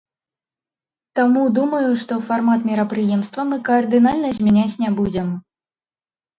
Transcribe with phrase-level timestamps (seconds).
[1.19, 5.29] Таму думаю, што фармат мерапрыемства мы кардынальна змяняць не будзем.